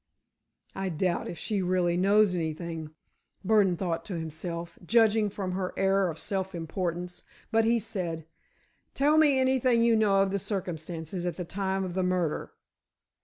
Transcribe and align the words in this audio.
"I 0.73 0.89
doubt 0.89 1.27
if 1.27 1.37
she 1.37 1.61
really 1.61 1.95
knows 1.95 2.33
anything," 2.33 2.89
Burdon 3.45 3.77
thought 3.77 4.03
to 4.05 4.17
himself, 4.17 4.79
judging 4.83 5.29
from 5.29 5.51
her 5.51 5.75
air 5.77 6.09
of 6.09 6.17
self 6.17 6.55
importance, 6.55 7.21
but 7.51 7.65
he 7.65 7.77
said: 7.77 8.25
"Tell 8.95 9.15
me 9.15 9.37
anything 9.37 9.83
you 9.83 9.95
know 9.95 10.23
of 10.23 10.31
the 10.31 10.39
circumstances 10.39 11.27
at 11.27 11.37
the 11.37 11.45
time 11.45 11.83
of 11.83 11.93
the 11.93 12.01
murder." 12.01 12.51